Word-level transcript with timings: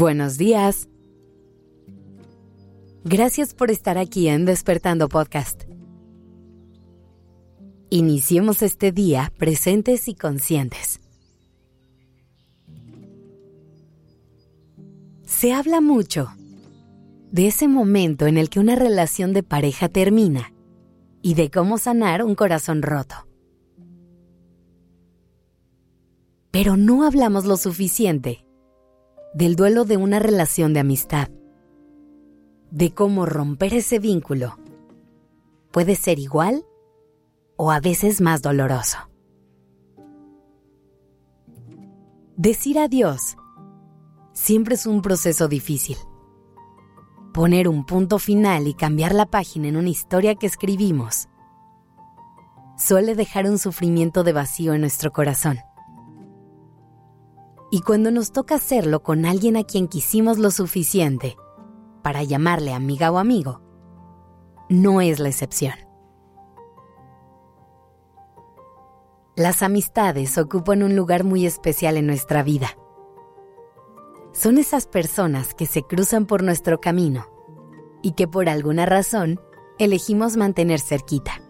Buenos 0.00 0.38
días. 0.38 0.88
Gracias 3.04 3.52
por 3.52 3.70
estar 3.70 3.98
aquí 3.98 4.28
en 4.28 4.46
Despertando 4.46 5.10
Podcast. 5.10 5.64
Iniciemos 7.90 8.62
este 8.62 8.92
día 8.92 9.30
presentes 9.36 10.08
y 10.08 10.14
conscientes. 10.14 11.00
Se 15.26 15.52
habla 15.52 15.82
mucho 15.82 16.28
de 17.30 17.48
ese 17.48 17.68
momento 17.68 18.26
en 18.26 18.38
el 18.38 18.48
que 18.48 18.58
una 18.58 18.76
relación 18.76 19.34
de 19.34 19.42
pareja 19.42 19.90
termina 19.90 20.54
y 21.20 21.34
de 21.34 21.50
cómo 21.50 21.76
sanar 21.76 22.24
un 22.24 22.34
corazón 22.34 22.80
roto. 22.80 23.16
Pero 26.50 26.78
no 26.78 27.04
hablamos 27.04 27.44
lo 27.44 27.58
suficiente 27.58 28.46
del 29.34 29.56
duelo 29.56 29.84
de 29.84 29.96
una 29.96 30.18
relación 30.18 30.72
de 30.72 30.80
amistad, 30.80 31.28
de 32.70 32.92
cómo 32.92 33.26
romper 33.26 33.74
ese 33.74 33.98
vínculo 33.98 34.58
puede 35.70 35.94
ser 35.94 36.18
igual 36.18 36.64
o 37.56 37.70
a 37.70 37.80
veces 37.80 38.20
más 38.20 38.42
doloroso. 38.42 38.98
Decir 42.36 42.78
adiós 42.78 43.36
siempre 44.32 44.74
es 44.74 44.86
un 44.86 45.02
proceso 45.02 45.46
difícil. 45.46 45.96
Poner 47.32 47.68
un 47.68 47.84
punto 47.84 48.18
final 48.18 48.66
y 48.66 48.74
cambiar 48.74 49.14
la 49.14 49.26
página 49.26 49.68
en 49.68 49.76
una 49.76 49.90
historia 49.90 50.34
que 50.34 50.46
escribimos 50.46 51.28
suele 52.76 53.14
dejar 53.14 53.44
un 53.44 53.58
sufrimiento 53.58 54.24
de 54.24 54.32
vacío 54.32 54.72
en 54.72 54.80
nuestro 54.80 55.12
corazón. 55.12 55.58
Y 57.70 57.82
cuando 57.82 58.10
nos 58.10 58.32
toca 58.32 58.56
hacerlo 58.56 59.02
con 59.02 59.24
alguien 59.24 59.56
a 59.56 59.62
quien 59.62 59.86
quisimos 59.86 60.38
lo 60.38 60.50
suficiente 60.50 61.36
para 62.02 62.24
llamarle 62.24 62.72
amiga 62.72 63.12
o 63.12 63.18
amigo, 63.18 63.60
no 64.68 65.00
es 65.00 65.20
la 65.20 65.28
excepción. 65.28 65.74
Las 69.36 69.62
amistades 69.62 70.36
ocupan 70.36 70.82
un 70.82 70.96
lugar 70.96 71.22
muy 71.22 71.46
especial 71.46 71.96
en 71.96 72.06
nuestra 72.06 72.42
vida. 72.42 72.76
Son 74.32 74.58
esas 74.58 74.86
personas 74.86 75.54
que 75.54 75.66
se 75.66 75.82
cruzan 75.82 76.26
por 76.26 76.42
nuestro 76.42 76.80
camino 76.80 77.26
y 78.02 78.12
que 78.12 78.26
por 78.26 78.48
alguna 78.48 78.84
razón 78.84 79.40
elegimos 79.78 80.36
mantener 80.36 80.80
cerquita. 80.80 81.40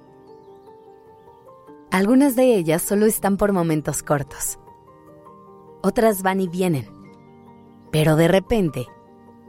Algunas 1.90 2.36
de 2.36 2.54
ellas 2.56 2.82
solo 2.82 3.06
están 3.06 3.36
por 3.38 3.52
momentos 3.52 4.02
cortos 4.02 4.58
otras 5.82 6.22
van 6.22 6.40
y 6.40 6.48
vienen. 6.48 6.86
Pero 7.90 8.16
de 8.16 8.28
repente, 8.28 8.86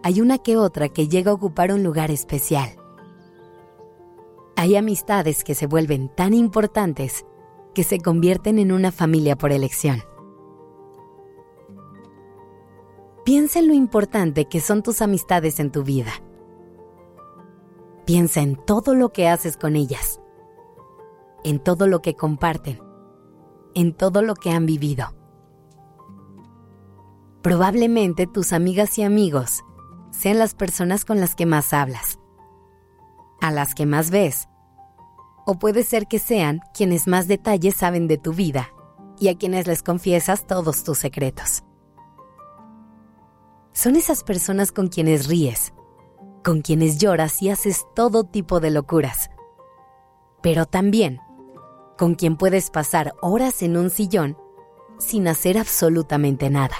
hay 0.04 0.22
una 0.22 0.38
que 0.40 0.58
otra 0.58 0.90
que 0.90 1.08
llega 1.08 1.32
a 1.32 1.36
ocupar 1.36 1.72
un 1.72 1.84
lugar 1.84 2.12
especial. 2.12 2.70
Hay 4.56 4.76
amistades 4.76 5.44
que 5.44 5.56
se 5.56 5.68
vuelven 5.68 6.10
tan 6.10 6.34
importantes 6.34 7.26
que 7.74 7.84
se 7.84 8.00
convierten 8.00 8.60
en 8.60 8.72
una 8.72 8.92
familia 8.92 9.38
por 9.38 9.52
elección. 9.52 10.04
Piensa 13.24 13.60
en 13.60 13.68
lo 13.68 13.74
importante 13.74 14.46
que 14.46 14.60
son 14.60 14.82
tus 14.82 15.02
amistades 15.02 15.60
en 15.60 15.72
tu 15.72 15.84
vida. 15.84 16.12
Piensa 18.06 18.42
en 18.42 18.56
todo 18.56 18.96
lo 18.96 19.10
que 19.10 19.28
haces 19.28 19.58
con 19.58 19.76
ellas, 19.76 20.20
en 21.44 21.60
todo 21.60 21.88
lo 21.88 22.02
que 22.02 22.16
comparten, 22.16 22.80
en 23.76 23.94
todo 23.94 24.22
lo 24.24 24.34
que 24.34 24.52
han 24.52 24.66
vivido. 24.66 25.21
Probablemente 27.42 28.28
tus 28.28 28.54
amigas 28.54 29.00
y 29.00 29.04
amigos 29.04 29.64
sean 30.12 30.38
las 30.38 30.54
personas 30.54 31.06
con 31.06 31.20
las 31.20 31.34
que 31.34 31.48
más 31.48 31.74
hablas, 31.74 32.20
a 33.42 33.52
las 33.52 33.74
que 33.74 33.88
más 33.88 34.12
ves, 34.12 34.48
o 35.48 35.58
puede 35.58 35.84
ser 35.84 36.08
que 36.08 36.20
sean 36.20 36.62
quienes 36.74 37.08
más 37.08 37.28
detalles 37.28 37.76
saben 37.76 38.08
de 38.08 38.20
tu 38.20 38.34
vida 38.34 38.70
y 39.20 39.30
a 39.30 39.38
quienes 39.38 39.66
les 39.66 39.82
confiesas 39.82 40.46
todos 40.46 40.84
tus 40.84 41.00
secretos. 41.00 41.64
Son 43.74 43.96
esas 43.96 44.24
personas 44.24 44.72
con 44.72 44.88
quienes 44.88 45.28
ríes, 45.28 45.74
con 46.44 46.62
quienes 46.62 47.00
lloras 47.00 47.42
y 47.42 47.50
haces 47.50 47.88
todo 47.96 48.24
tipo 48.24 48.60
de 48.60 48.70
locuras, 48.70 49.32
pero 50.44 50.68
también 50.68 51.20
con 51.98 52.14
quien 52.14 52.38
puedes 52.38 52.70
pasar 52.70 53.16
horas 53.22 53.64
en 53.64 53.78
un 53.78 53.90
sillón 53.90 54.38
sin 55.00 55.28
hacer 55.28 55.58
absolutamente 55.58 56.52
nada. 56.52 56.76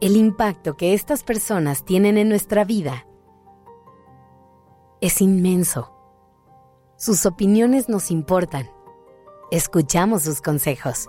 El 0.00 0.16
impacto 0.16 0.76
que 0.76 0.94
estas 0.94 1.22
personas 1.22 1.84
tienen 1.84 2.16
en 2.16 2.28
nuestra 2.30 2.64
vida 2.64 3.06
es 5.02 5.20
inmenso. 5.20 5.92
Sus 6.96 7.26
opiniones 7.26 7.88
nos 7.88 8.10
importan. 8.10 8.70
Escuchamos 9.50 10.22
sus 10.22 10.40
consejos. 10.40 11.08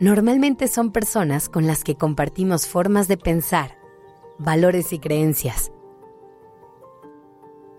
Normalmente 0.00 0.68
son 0.68 0.92
personas 0.92 1.48
con 1.48 1.66
las 1.66 1.82
que 1.82 1.96
compartimos 1.96 2.66
formas 2.66 3.08
de 3.08 3.16
pensar, 3.16 3.78
valores 4.38 4.92
y 4.92 4.98
creencias. 4.98 5.72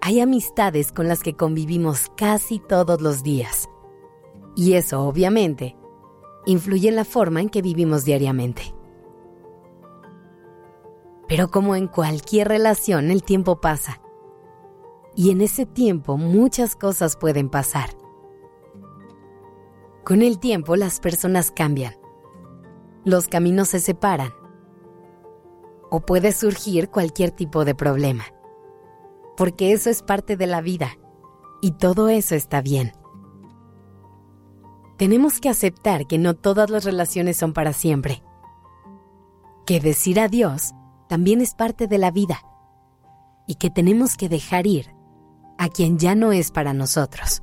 Hay 0.02 0.22
amistades 0.22 0.92
con 0.92 1.08
las 1.08 1.22
que 1.22 1.36
convivimos 1.36 2.12
casi 2.16 2.60
todos 2.60 3.02
los 3.02 3.22
días. 3.22 3.70
Y 4.56 4.74
eso, 4.74 5.04
obviamente, 5.04 5.76
influye 6.48 6.90
en 6.90 6.96
la 6.96 7.06
forma 7.06 7.42
en 7.42 7.50
que 7.50 7.62
vivimos 7.62 8.06
diariamente. 8.06 8.77
Pero 11.28 11.50
como 11.50 11.76
en 11.76 11.88
cualquier 11.88 12.48
relación, 12.48 13.12
el 13.12 13.24
tiempo 13.24 13.60
pasa. 13.60 14.02
Y 15.16 15.32
en 15.32 15.42
ese 15.42 15.66
tiempo 15.66 16.18
muchas 16.18 16.76
cosas 16.76 17.18
pueden 17.18 17.50
pasar. 17.50 17.90
Con 20.06 20.22
el 20.22 20.40
tiempo 20.40 20.76
las 20.76 21.00
personas 21.00 21.52
cambian. 21.52 21.96
Los 23.04 23.28
caminos 23.28 23.70
se 23.70 23.80
separan. 23.80 24.32
O 25.90 26.02
puede 26.02 26.32
surgir 26.32 26.90
cualquier 26.90 27.32
tipo 27.32 27.66
de 27.66 27.76
problema. 27.76 28.24
Porque 29.36 29.74
eso 29.74 29.90
es 29.90 30.04
parte 30.04 30.38
de 30.38 30.48
la 30.48 30.62
vida. 30.62 30.98
Y 31.62 31.72
todo 31.72 32.08
eso 32.10 32.36
está 32.36 32.62
bien. 32.62 32.94
Tenemos 34.98 35.40
que 35.40 35.50
aceptar 35.50 36.08
que 36.08 36.18
no 36.18 36.36
todas 36.36 36.70
las 36.70 36.86
relaciones 36.86 37.38
son 37.38 37.54
para 37.54 37.74
siempre. 37.74 38.24
Que 39.66 39.80
decir 39.80 40.20
adiós 40.20 40.74
también 41.08 41.42
es 41.42 41.54
parte 41.54 41.88
de 41.88 41.98
la 41.98 42.12
vida 42.12 42.42
y 43.48 43.56
que 43.56 43.70
tenemos 43.70 44.18
que 44.18 44.30
dejar 44.30 44.68
ir 44.68 44.94
a 45.58 45.70
quien 45.70 45.98
ya 45.98 46.16
no 46.16 46.32
es 46.32 46.52
para 46.52 46.74
nosotros. 46.74 47.42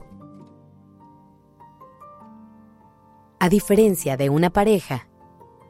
A 3.40 3.48
diferencia 3.48 4.16
de 4.16 4.30
una 4.30 4.50
pareja, 4.50 5.08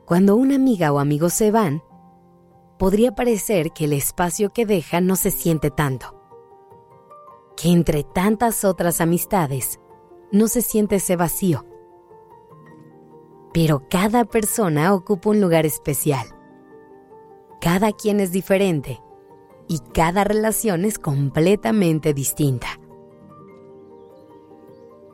cuando 0.05 0.37
una 0.37 0.57
amiga 0.57 0.93
o 0.93 0.99
amigo 0.99 1.31
se 1.31 1.51
van, 1.51 1.83
podría 2.79 3.15
parecer 3.15 3.71
que 3.73 3.85
el 3.87 3.93
espacio 3.93 4.53
que 4.53 4.67
deja 4.67 5.01
no 5.01 5.17
se 5.17 5.31
siente 5.31 5.71
tanto, 5.71 6.21
que 7.57 7.71
entre 7.71 8.05
tantas 8.05 8.65
otras 8.65 9.01
amistades 9.01 9.81
no 10.31 10.49
se 10.49 10.63
siente 10.63 10.97
ese 10.97 11.17
vacío. 11.17 11.65
Pero 13.53 13.87
cada 13.89 14.25
persona 14.25 14.93
ocupa 14.93 15.31
un 15.31 15.41
lugar 15.41 15.65
especial 15.65 16.27
cada 17.65 17.93
quien 17.93 18.21
es 18.21 18.31
diferente 18.31 19.01
y 19.69 19.79
cada 19.95 20.23
relación 20.23 20.85
es 20.85 20.99
completamente 20.99 22.13
distinta. 22.13 22.79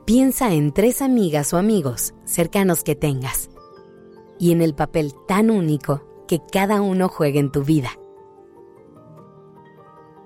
Piensa 0.05 0.52
en 0.52 0.73
tres 0.73 1.00
amigas 1.00 1.55
o 1.55 1.58
amigos 1.58 2.12
cercanos 2.25 2.82
que 2.82 2.97
tengas 2.97 3.50
y 4.41 4.50
en 4.50 4.62
el 4.62 4.75
papel 4.75 5.14
tan 5.29 5.49
único 5.49 6.02
que 6.26 6.41
cada 6.52 6.81
uno 6.81 7.08
juega 7.08 7.38
en 7.38 7.52
tu 7.52 7.62
vida. 7.62 7.91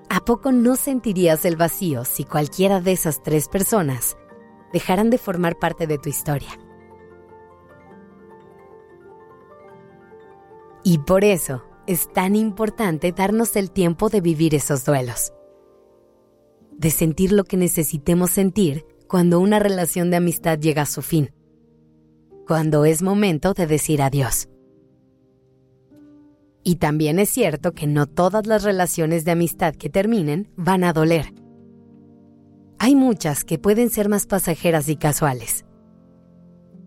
¿A 0.09 0.25
poco 0.25 0.50
no 0.50 0.76
sentirías 0.76 1.44
el 1.44 1.56
vacío 1.56 2.06
si 2.06 2.25
cualquiera 2.25 2.81
de 2.81 2.93
esas 2.93 3.23
tres 3.23 3.49
personas 3.49 4.17
dejaran 4.73 5.11
de 5.11 5.19
formar 5.19 5.59
parte 5.59 5.87
de 5.87 5.99
tu 5.99 6.09
historia? 6.09 6.59
Y 10.85 10.97
por 10.99 11.23
eso, 11.23 11.65
es 11.87 12.13
tan 12.13 12.37
importante 12.37 13.13
darnos 13.13 13.57
el 13.57 13.71
tiempo 13.71 14.09
de 14.09 14.21
vivir 14.21 14.55
esos 14.55 14.85
duelos, 14.85 15.33
de 16.73 16.91
sentir 16.91 17.33
lo 17.33 17.45
que 17.45 17.57
necesitemos 17.57 18.31
sentir 18.31 18.87
cuando 19.09 19.41
una 19.41 19.59
relación 19.59 20.11
de 20.11 20.17
amistad 20.17 20.59
llega 20.59 20.83
a 20.83 20.87
su 20.87 21.03
fin, 21.03 21.33
cuando 22.47 22.85
es 22.85 23.03
momento 23.03 23.55
de 23.55 23.67
decir 23.67 24.03
adiós. 24.03 24.49
Y 26.63 26.77
también 26.77 27.19
es 27.19 27.29
cierto 27.29 27.73
que 27.73 27.87
no 27.87 28.07
todas 28.07 28.47
las 28.47 28.63
relaciones 28.63 29.25
de 29.25 29.33
amistad 29.33 29.75
que 29.75 29.91
terminen 29.91 30.51
van 30.57 30.83
a 30.83 30.95
doler. 30.95 31.35
Hay 32.79 32.97
muchas 32.97 33.45
que 33.45 33.59
pueden 33.59 33.91
ser 33.91 34.09
más 34.09 34.27
pasajeras 34.27 34.89
y 34.89 34.97
casuales. 34.97 35.65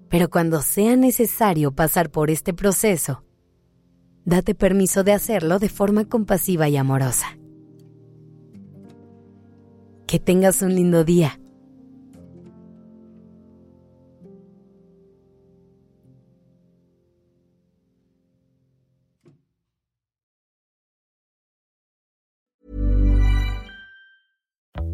Pero 0.10 0.30
cuando 0.30 0.62
sea 0.62 0.96
necesario 0.96 1.74
pasar 1.74 2.10
por 2.10 2.32
este 2.32 2.54
proceso, 2.54 3.24
date 4.28 4.56
permiso 4.56 5.06
de 5.06 5.14
hacerlo 5.14 5.58
de 5.58 5.70
forma 5.70 6.04
compasiva 6.04 6.68
y 6.68 6.76
amorosa. 6.76 7.38
Que 10.06 10.20
tengas 10.20 10.62
un 10.62 10.76
lindo 10.76 11.06
día. 11.06 11.40